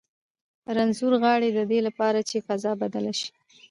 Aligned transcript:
رنځور 0.75 1.13
غاړي 1.23 1.49
د 1.53 1.59
دې 1.71 1.79
لپاره 1.87 2.19
چې 2.29 2.37
فضا 2.47 2.71
بدله 2.81 3.13
شي. 3.19 3.29